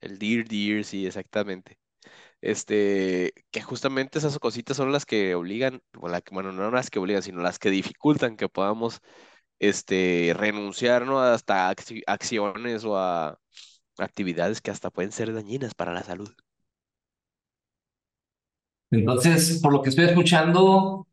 [0.00, 1.78] El dear, dear, sí, exactamente.
[2.42, 5.82] Este, que justamente esas cositas son las que obligan,
[6.32, 9.00] bueno, no las que obligan, sino las que dificultan que podamos,
[9.68, 11.20] este, renunciar, ¿no?
[11.20, 13.38] Hasta acci- acciones o a
[13.98, 16.30] actividades que hasta pueden ser dañinas para la salud.
[18.90, 21.06] Entonces, por lo que estoy escuchando,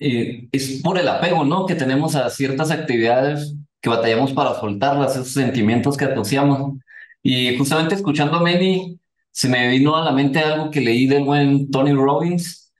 [0.00, 1.66] eh, es por el apego, ¿no?
[1.66, 6.78] Que tenemos a ciertas actividades que batallamos para soltarlas, esos sentimientos que asociamos.
[7.22, 9.00] Y justamente escuchando a Manny,
[9.32, 12.72] se me vino a la mente algo que leí del buen Tony Robbins.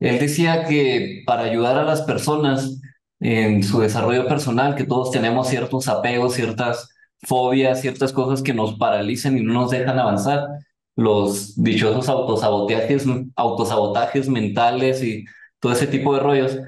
[0.00, 2.80] Él decía que para ayudar a las personas
[3.20, 6.88] en su desarrollo personal, que todos tenemos ciertos apegos, ciertas
[7.22, 10.46] fobias, ciertas cosas que nos paralizan y no nos dejan avanzar,
[10.96, 13.04] los dichosos autosabotajes,
[13.36, 15.24] autosabotajes mentales y
[15.58, 16.58] todo ese tipo de rollos.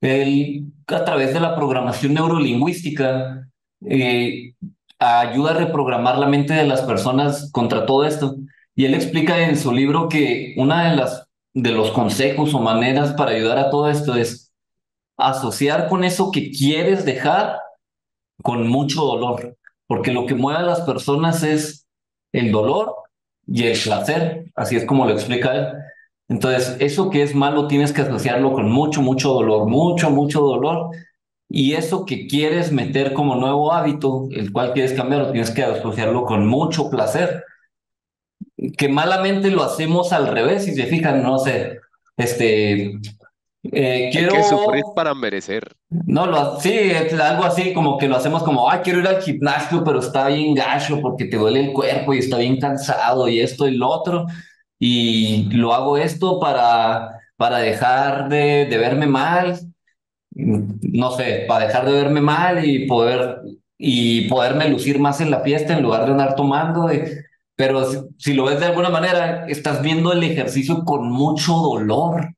[0.00, 3.48] Él, a través de la programación neurolingüística,
[3.86, 4.54] eh,
[4.98, 8.36] ayuda a reprogramar la mente de las personas contra todo esto.
[8.74, 13.12] Y él explica en su libro que una de las de los consejos o maneras
[13.14, 14.49] para ayudar a todo esto es
[15.28, 17.58] asociar con eso que quieres dejar
[18.42, 19.56] con mucho dolor,
[19.86, 21.86] porque lo que mueve a las personas es
[22.32, 22.94] el dolor
[23.46, 25.66] y el placer, así es como lo explica él.
[26.28, 30.90] Entonces, eso que es malo tienes que asociarlo con mucho, mucho dolor, mucho, mucho dolor.
[31.48, 36.24] Y eso que quieres meter como nuevo hábito, el cual quieres cambiar, tienes que asociarlo
[36.24, 37.44] con mucho placer.
[38.78, 41.80] Que malamente lo hacemos al revés, si se fijan, no sé,
[42.16, 42.92] este,
[43.64, 44.32] eh, Hay quiero...
[44.34, 45.72] que sufrir para merecer.
[46.06, 49.22] No, lo, sí, es algo así como que lo hacemos como, ay, quiero ir al
[49.22, 53.40] gimnasio, pero está bien gacho porque te duele el cuerpo y está bien cansado y
[53.40, 54.26] esto y lo otro.
[54.78, 59.58] Y lo hago esto para, para dejar de, de verme mal,
[60.32, 63.40] no sé, para dejar de verme mal y poder,
[63.78, 66.92] y poderme lucir más en la fiesta en lugar de andar tomando.
[66.92, 67.02] y-
[67.56, 72.34] pero si, si lo ves de alguna manera, estás viendo el ejercicio con mucho dolor.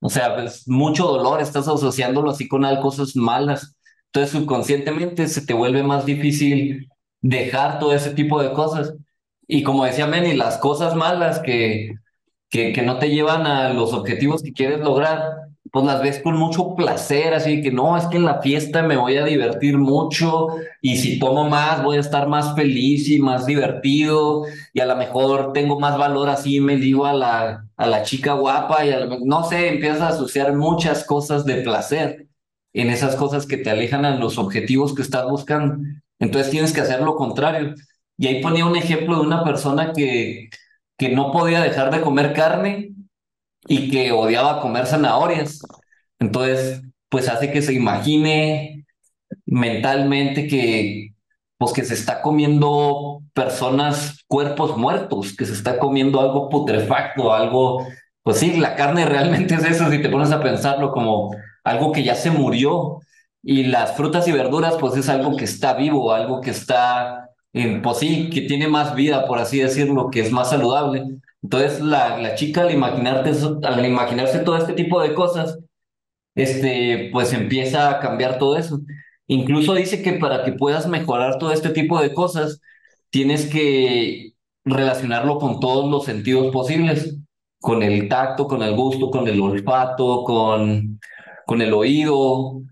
[0.00, 3.76] O sea, pues, mucho dolor, estás asociándolo así con algo, cosas malas.
[4.06, 6.88] Entonces, subconscientemente se te vuelve más difícil
[7.20, 8.94] dejar todo ese tipo de cosas.
[9.46, 11.94] Y como decía Manny, las cosas malas que,
[12.50, 16.36] que, que no te llevan a los objetivos que quieres lograr, pues las ves con
[16.36, 20.48] mucho placer, así que no, es que en la fiesta me voy a divertir mucho
[20.80, 24.96] y si tomo más voy a estar más feliz y más divertido y a lo
[24.96, 28.90] mejor tengo más valor así, me digo a la, a la chica guapa y
[29.24, 32.28] no sé, empiezas a asociar muchas cosas de placer
[32.72, 35.76] en esas cosas que te alejan a los objetivos que estás buscando.
[36.18, 37.74] Entonces tienes que hacer lo contrario.
[38.16, 40.50] Y ahí ponía un ejemplo de una persona que,
[40.96, 42.94] que no podía dejar de comer carne
[43.68, 45.60] y que odiaba comer zanahorias.
[46.18, 48.86] Entonces, pues hace que se imagine
[49.46, 51.10] mentalmente que,
[51.58, 57.86] pues que se está comiendo personas, cuerpos muertos, que se está comiendo algo putrefacto, algo,
[58.22, 61.30] pues sí, la carne realmente es eso, si te pones a pensarlo como
[61.64, 63.00] algo que ya se murió.
[63.42, 67.30] Y las frutas y verduras, pues es algo que está vivo, algo que está,
[67.82, 71.04] pues sí, que tiene más vida, por así decirlo, que es más saludable.
[71.42, 73.32] Entonces, la, la chica al imaginarte
[73.64, 75.58] al imaginarse todo este tipo de cosas,
[76.34, 78.80] este, pues empieza a cambiar todo eso.
[79.26, 82.60] Incluso dice que para que puedas mejorar todo este tipo de cosas,
[83.10, 84.32] tienes que
[84.64, 87.16] relacionarlo con todos los sentidos posibles,
[87.60, 91.00] con el tacto, con el gusto, con el olfato, con,
[91.46, 92.62] con el oído,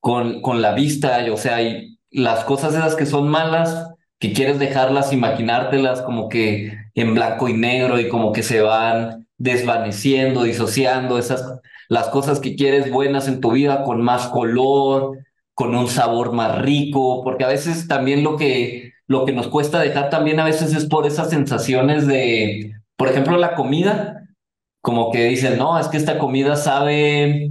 [0.00, 4.32] con, con la vista, y, o sea, y las cosas esas que son malas, que
[4.32, 10.42] quieres dejarlas, imaginártelas como que en blanco y negro y como que se van desvaneciendo,
[10.42, 15.18] disociando, esas, las cosas que quieres buenas en tu vida con más color,
[15.54, 19.80] con un sabor más rico, porque a veces también lo que, lo que nos cuesta
[19.80, 24.24] dejar también a veces es por esas sensaciones de, por ejemplo, la comida,
[24.80, 27.50] como que dicen, no, es que esta comida sabe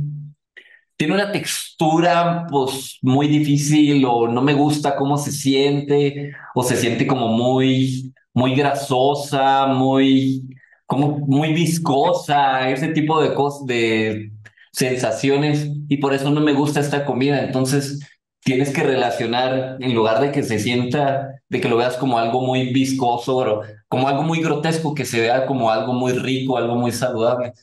[0.97, 6.75] tiene una textura pues muy difícil o no me gusta cómo se siente o se
[6.75, 10.47] siente como muy muy grasosa, muy
[10.85, 14.31] como muy viscosa, ese tipo de cosas de
[14.71, 17.41] sensaciones y por eso no me gusta esta comida.
[17.43, 17.99] Entonces
[18.41, 22.41] tienes que relacionar, en lugar de que se sienta, de que lo veas como algo
[22.45, 26.75] muy viscoso, o como algo muy grotesco, que se vea como algo muy rico, algo
[26.75, 27.53] muy saludable.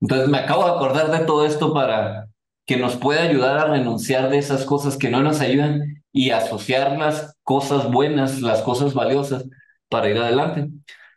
[0.00, 2.28] Entonces me acabo de acordar de todo esto para
[2.66, 6.98] que nos pueda ayudar a renunciar de esas cosas que no nos ayudan y asociar
[6.98, 9.44] las cosas buenas, las cosas valiosas
[9.88, 10.68] para ir adelante.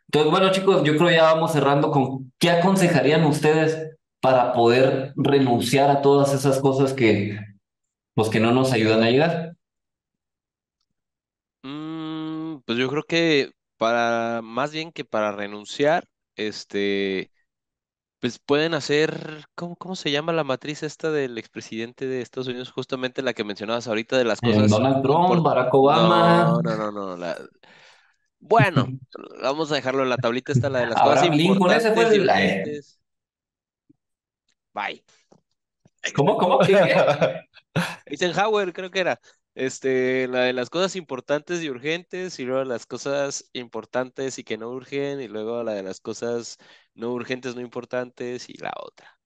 [0.06, 5.90] Entonces, bueno, chicos, yo creo ya vamos cerrando con qué aconsejarían ustedes para poder renunciar
[5.90, 7.38] a todas esas cosas que,
[8.14, 9.56] pues, que no nos ayudan a llegar.
[11.62, 16.04] Mm, pues yo creo que para, más bien que para renunciar,
[16.36, 17.30] este,
[18.20, 22.72] pues pueden hacer, ¿cómo, cómo se llama la matriz esta del expresidente de Estados Unidos?
[22.72, 26.76] Justamente la que mencionabas ahorita de las Eh, cosas Donald Trump, Barack Obama, No, no,
[26.76, 27.16] no, no.
[27.16, 27.38] la-
[28.42, 28.88] Bueno,
[29.42, 32.18] vamos a dejarlo en la tablita esta, la de las cosas Lincoln, ese fue importantes
[32.18, 32.28] y el...
[32.28, 33.00] eh, urgentes.
[34.74, 35.04] Bye.
[36.14, 36.58] ¿Cómo, cómo?
[36.58, 37.40] ¿Qué, qué?
[38.06, 39.20] Eisenhower, creo que era.
[39.54, 44.58] Este, la de las cosas importantes y urgentes, y luego las cosas importantes y que
[44.58, 46.58] no urgen, y luego la de las cosas
[46.94, 49.18] no urgentes, no importantes, y la otra.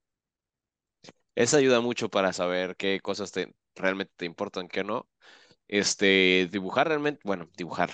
[1.34, 5.08] Esa ayuda mucho para saber qué cosas te, realmente te importan, qué no.
[5.68, 7.90] Este, dibujar realmente, bueno, dibujar.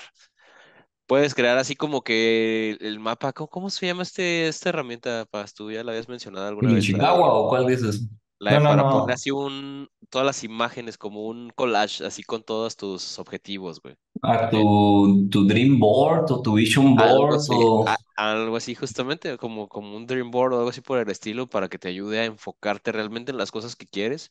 [1.06, 5.52] Puedes crear así como que el mapa, ¿cómo, cómo se llama este, esta herramienta, Paz?
[5.54, 8.08] Tú ya la habías mencionado alguna ¿El vez, Ishikawa o cuál dices?
[8.38, 8.88] la de No, no, para no.
[8.88, 13.96] poner así un, todas las imágenes, como un collage, así con todos tus objetivos, güey.
[14.22, 17.84] ¿A tu, tu Dream Board o tu Vision Algo Board así, o...
[17.84, 21.48] a- algo así justamente, como, como un dream board o algo así por el estilo,
[21.48, 24.30] para que te ayude a enfocarte realmente en las cosas que quieres,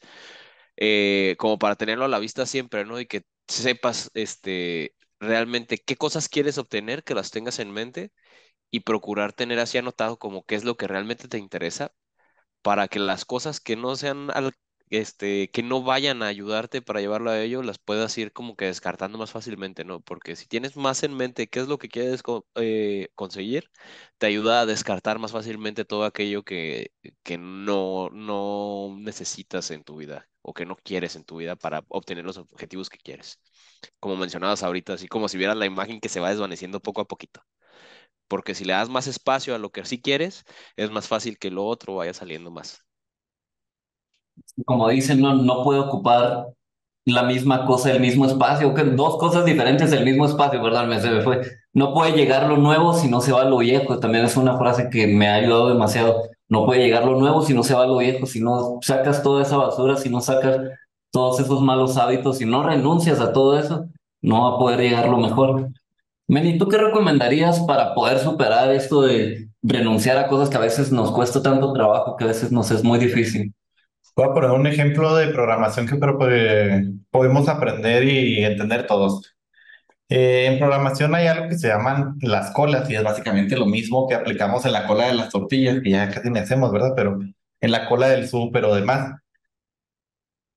[0.78, 3.00] eh, como para tenerlo a la vista siempre, ¿no?
[3.00, 8.14] Y que sepas, este, realmente qué cosas quieres obtener, que las tengas en mente
[8.72, 11.94] y procurar tener así anotado como qué es lo que realmente te interesa
[12.62, 14.54] para que las cosas que no sean al-
[14.90, 18.66] este, que no vayan a ayudarte para llevarlo a ello, las puedas ir como que
[18.66, 20.02] descartando más fácilmente, ¿no?
[20.02, 22.22] Porque si tienes más en mente qué es lo que quieres
[22.56, 23.70] eh, conseguir,
[24.18, 26.92] te ayuda a descartar más fácilmente todo aquello que,
[27.24, 31.84] que no, no necesitas en tu vida o que no quieres en tu vida para
[31.90, 33.40] obtener los objetivos que quieres.
[34.00, 37.08] Como mencionabas ahorita, así como si vieras la imagen que se va desvaneciendo poco a
[37.08, 37.42] poquito.
[38.28, 40.46] Porque si le das más espacio a lo que sí quieres,
[40.78, 42.86] es más fácil que lo otro vaya saliendo más.
[44.66, 46.48] como dicen, no, no puede ocupar
[47.06, 50.88] la misma cosa, el mismo espacio, que dos cosas diferentes del mismo espacio, ¿verdad?
[50.88, 51.42] Me, se me fue.
[51.74, 54.00] No puede llegar lo nuevo si no se va lo viejo.
[54.00, 56.24] También es una frase que me ha ayudado demasiado.
[56.52, 59.42] No puede llegar lo nuevo si no se va lo viejo, si no sacas toda
[59.42, 60.60] esa basura, si no sacas
[61.10, 63.86] todos esos malos hábitos, si no renuncias a todo eso,
[64.22, 65.70] no va a poder llegar lo mejor.
[66.28, 70.92] Meni, ¿tú qué recomendarías para poder superar esto de renunciar a cosas que a veces
[70.92, 73.54] nos cuesta tanto trabajo, que a veces nos es muy difícil?
[74.18, 79.34] Voy a poner un ejemplo de programación que creo que podemos aprender y entender todos.
[80.12, 84.10] Eh, en programación hay algo que se llaman las colas y es básicamente lo mismo
[84.10, 86.92] que aplicamos en la cola de las tortillas, que ya casi ni hacemos, ¿verdad?
[86.98, 87.20] Pero
[87.62, 89.22] en la cola del súper o demás.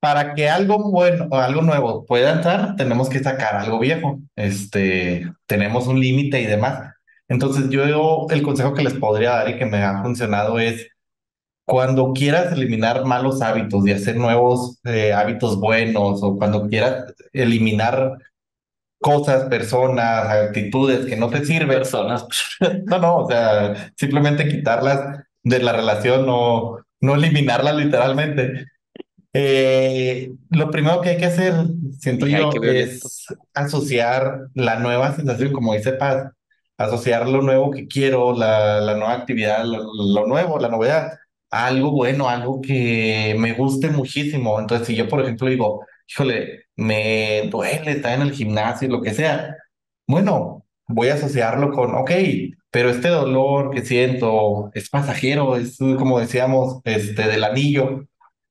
[0.01, 4.19] Para que algo bueno o algo nuevo pueda entrar, tenemos que sacar algo viejo.
[4.35, 6.93] Este, tenemos un límite y demás.
[7.29, 10.89] Entonces, yo el consejo que les podría dar y que me ha funcionado es
[11.65, 18.17] cuando quieras eliminar malos hábitos y hacer nuevos eh, hábitos buenos, o cuando quieras eliminar
[18.99, 22.25] cosas, personas, actitudes que no te sirven, Personas.
[22.85, 28.65] no, no, o sea, simplemente quitarlas de la relación, no, no eliminarlas literalmente.
[29.33, 31.53] Eh, lo primero que hay que hacer,
[31.99, 33.09] siento Dije, "Ay, yo, qué violento".
[33.09, 36.31] es asociar la nueva sensación, como dice Paz,
[36.77, 41.13] asociar lo nuevo que quiero, la, la nueva actividad, lo, lo nuevo, la novedad,
[41.51, 44.59] a algo bueno, algo que me guste muchísimo.
[44.59, 49.13] Entonces, si yo, por ejemplo, digo, híjole, me duele estar en el gimnasio, lo que
[49.13, 49.55] sea,
[50.07, 52.11] bueno, voy a asociarlo con, ok,
[52.71, 58.07] pero este dolor que siento es pasajero, es como decíamos, este, del anillo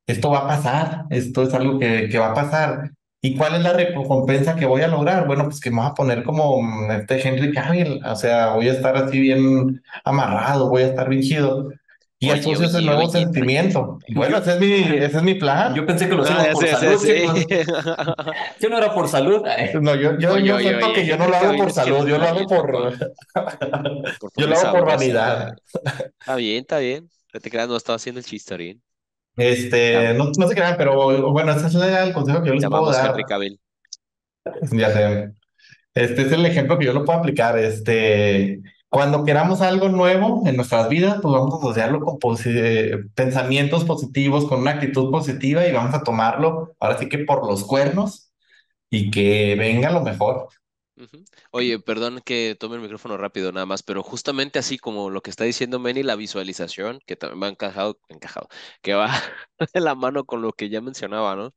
[0.07, 2.91] esto va a pasar, esto es algo que, que va a pasar.
[3.23, 5.27] ¿Y cuál es la recompensa que voy a lograr?
[5.27, 8.69] Bueno, pues que me voy a poner como mm, este Henry Cavill, o sea, voy
[8.69, 11.71] a estar así bien amarrado, voy a estar bien chido.
[12.19, 13.99] Y Oye, asocio ese oye, nuevo oye, sentimiento.
[14.15, 15.75] Bueno, ese es mi, ese es mi plan.
[15.75, 17.25] Yo pensé que lo Ah, hacíamos ya por salud, sí.
[18.61, 19.43] Yo no era por salud.
[19.81, 22.07] No, yo, yo, Oye, yo oye, siento oye, que yo no lo hago por salud,
[22.09, 22.99] yo lo hago por,
[24.37, 25.55] yo lo hago por vanidad.
[26.19, 27.11] Está bien, está bien.
[27.33, 28.83] No te creas, no estaba haciendo el chistarín.
[29.37, 32.91] Este, no, no se crean, pero bueno, ese es el consejo que yo les puedo
[32.91, 33.11] dar.
[33.11, 33.61] Henry Cavill.
[34.73, 35.31] Ya sé.
[35.95, 37.59] Este es el ejemplo que yo lo puedo aplicar.
[37.59, 38.61] Este,
[38.95, 43.85] cuando queramos algo nuevo en nuestras vidas, pues vamos a asociarlo con posi- eh, pensamientos
[43.85, 48.33] positivos, con una actitud positiva y vamos a tomarlo ahora sí que por los cuernos
[48.91, 50.49] y que venga lo mejor.
[51.51, 55.31] Oye, perdón que tome el micrófono rápido nada más, pero justamente así como lo que
[55.31, 58.49] está diciendo Manny, la visualización, que también va encajado, encajado,
[58.83, 59.09] que va
[59.75, 61.55] de la mano con lo que ya mencionaba, ¿no?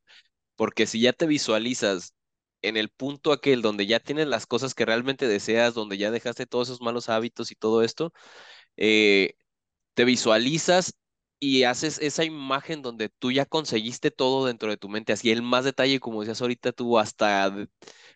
[0.56, 2.14] Porque si ya te visualizas
[2.62, 6.46] en el punto aquel donde ya tienes las cosas que realmente deseas, donde ya dejaste
[6.46, 8.12] todos esos malos hábitos y todo esto,
[8.76, 9.34] eh,
[9.94, 10.94] te visualizas
[11.40, 15.42] y haces esa imagen donde tú ya conseguiste todo dentro de tu mente, así el
[15.42, 17.54] más detalle, como decías ahorita tú, hasta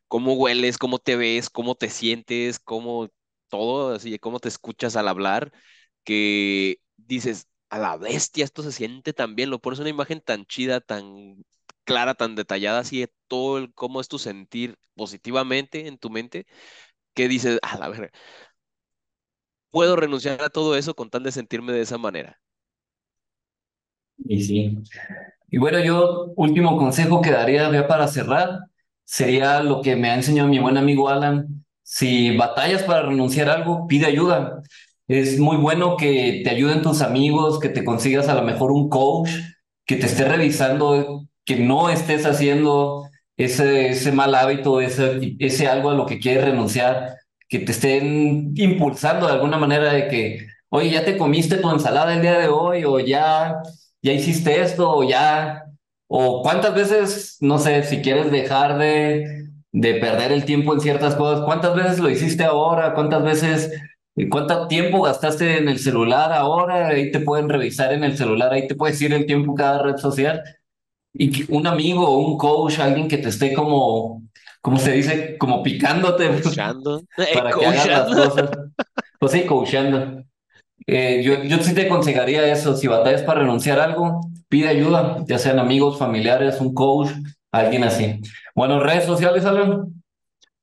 [0.09, 3.09] cómo hueles, cómo te ves, cómo te sientes, cómo
[3.49, 5.53] todo, así, cómo te escuchas al hablar,
[6.05, 10.45] que dices, a la bestia, esto se siente tan bien, lo pones una imagen tan
[10.47, 11.45] chida, tan
[11.85, 16.47] clara, tan detallada, así de todo el cómo es tu sentir positivamente en tu mente,
[17.15, 18.11] que dices, a la verga,
[19.71, 22.41] puedo renunciar a todo eso con tal de sentirme de esa manera.
[24.19, 24.79] Y sí.
[25.51, 28.61] Y bueno, yo último consejo que daría ya para cerrar
[29.05, 31.65] sería lo que me ha enseñado mi buen amigo Alan.
[31.83, 34.63] Si batallas para renunciar a algo, pide ayuda.
[35.09, 38.89] Es muy bueno que te ayuden tus amigos, que te consigas a lo mejor un
[38.89, 39.31] coach,
[39.85, 45.91] que te esté revisando, que no estés haciendo ese, ese mal hábito, ese, ese algo
[45.91, 47.17] a lo que quieres renunciar,
[47.49, 52.15] que te estén impulsando de alguna manera de que, oye, ya te comiste tu ensalada
[52.15, 53.63] el día de hoy o ya
[54.03, 55.65] ya hiciste esto o ya,
[56.09, 61.15] o cuántas veces, no sé, si quieres dejar de, de perder el tiempo en ciertas
[61.15, 63.73] cosas, cuántas veces lo hiciste ahora, cuántas veces,
[64.31, 68.67] cuánto tiempo gastaste en el celular ahora, ahí te pueden revisar en el celular, ahí
[68.67, 70.43] te puedes ir el tiempo cada red social.
[71.15, 74.23] Y un amigo o un coach, alguien que te esté como,
[74.61, 77.03] como se dice, como picándote Coachando.
[77.35, 78.31] para que hagas las Coachando.
[78.31, 78.51] cosas.
[79.19, 80.25] Pues sí, coachando.
[80.87, 85.25] Eh, yo, yo sí te aconsejaría eso, si batallas para renunciar a algo, pide ayuda,
[85.29, 87.11] ya sean amigos, familiares, un coach,
[87.53, 88.21] alguien así.
[88.55, 90.03] Bueno, redes sociales, Alan.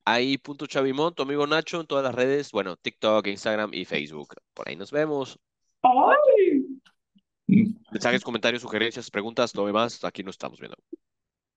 [0.03, 4.35] Ahí, punto Chavimón, tu amigo Nacho en todas las redes, bueno, TikTok, Instagram y Facebook.
[4.53, 5.39] Por ahí nos vemos.
[7.91, 10.77] Mensajes, comentarios, sugerencias, preguntas, lo demás, aquí nos estamos viendo.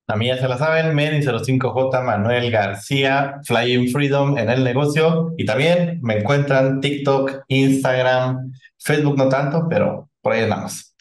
[0.09, 5.33] A mí ya se la saben, Meni05J Manuel García, Flying Freedom en el negocio.
[5.37, 10.95] Y también me encuentran TikTok, Instagram, Facebook no tanto, pero por ahí andamos.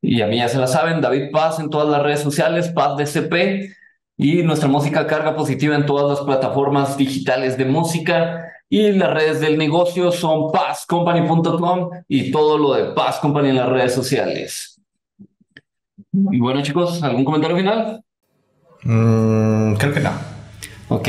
[0.00, 2.96] Y a mí ya se la saben, David Paz en todas las redes sociales, Paz
[2.96, 3.74] DCP,
[4.16, 8.44] y nuestra música carga positiva en todas las plataformas digitales de música.
[8.70, 13.68] Y las redes del negocio son pazcompany.com y todo lo de Paz Company en las
[13.68, 14.80] redes sociales.
[16.12, 18.04] Y bueno, chicos, ¿algún comentario final?
[18.82, 20.10] Mm, creo que no.
[20.88, 21.08] Ok.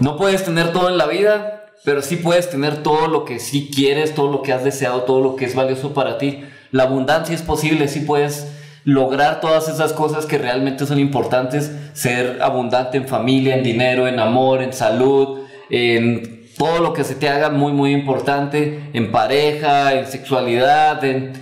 [0.00, 3.70] No puedes tener todo en la vida, pero sí puedes tener todo lo que sí
[3.72, 6.44] quieres, todo lo que has deseado, todo lo que es valioso para ti.
[6.70, 8.52] La abundancia es posible, sí puedes
[8.84, 14.18] lograr todas esas cosas que realmente son importantes, ser abundante en familia, en dinero, en
[14.18, 15.41] amor, en salud,
[15.72, 21.32] en todo lo que se te haga muy, muy importante, en pareja, en sexualidad, en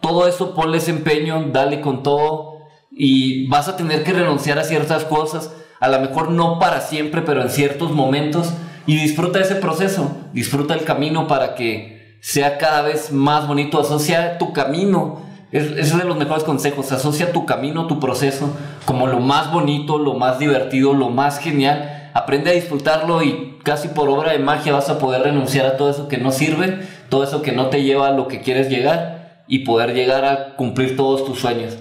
[0.00, 2.56] todo eso, ponles empeño, dale con todo
[2.90, 7.20] y vas a tener que renunciar a ciertas cosas, a lo mejor no para siempre,
[7.20, 8.52] pero en ciertos momentos
[8.86, 14.38] y disfruta ese proceso, disfruta el camino para que sea cada vez más bonito, asocia
[14.38, 15.20] tu camino,
[15.52, 18.56] es, es de los mejores consejos, asocia tu camino, tu proceso
[18.86, 23.88] como lo más bonito, lo más divertido, lo más genial, aprende a disfrutarlo y casi
[23.88, 27.22] por obra de magia vas a poder renunciar a todo eso que no sirve, todo
[27.22, 30.96] eso que no te lleva a lo que quieres llegar y poder llegar a cumplir
[30.96, 31.76] todos tus sueños.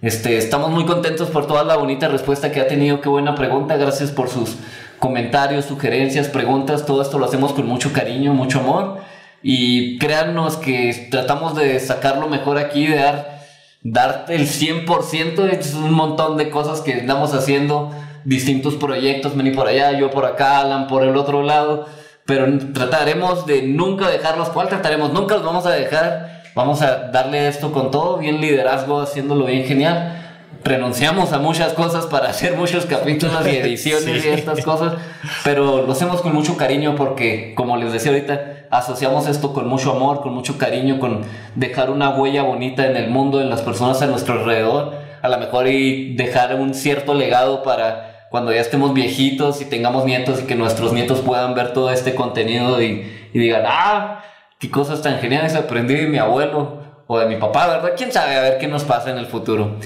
[0.00, 3.00] Este, estamos muy contentos por toda la bonita respuesta que ha tenido.
[3.00, 3.76] Qué buena pregunta.
[3.76, 4.56] Gracias por sus
[5.00, 6.86] comentarios, sugerencias, preguntas.
[6.86, 8.98] Todo esto lo hacemos con mucho cariño, mucho amor.
[9.42, 13.40] Y créannos que tratamos de sacar lo mejor aquí, de dar,
[13.82, 15.50] dar el 100%.
[15.50, 17.90] Es un montón de cosas que estamos haciendo,
[18.24, 21.86] distintos proyectos, vení por allá, yo por acá, Alan por el otro lado.
[22.26, 24.50] Pero trataremos de nunca dejarlos.
[24.50, 25.12] ¿Cuál trataremos?
[25.12, 26.42] Nunca los vamos a dejar.
[26.54, 30.16] Vamos a darle esto con todo, bien liderazgo, haciéndolo bien genial.
[30.62, 34.28] Renunciamos a muchas cosas para hacer muchos capítulos y ediciones Sí.
[34.28, 34.94] y estas cosas,
[35.42, 39.92] pero lo hacemos con mucho cariño porque, como les decía ahorita, asociamos esto con mucho
[39.92, 41.22] amor, con mucho cariño, con
[41.54, 45.38] dejar una huella bonita en el mundo, en las personas a nuestro alrededor, a lo
[45.38, 50.46] mejor y dejar un cierto legado para cuando ya estemos viejitos y tengamos nietos y
[50.46, 54.24] que nuestros nietos puedan ver todo este contenido y, digan, ah,
[54.58, 57.90] qué cosas tan geniales aprendí de mi abuelo o de mi papá, ¿verdad?
[57.96, 59.76] ¿Quién sabe a ver qué nos pasa en el futuro?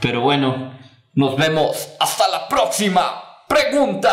[0.00, 0.72] Pero bueno,
[1.14, 4.12] nos vemos hasta la próxima pregunta.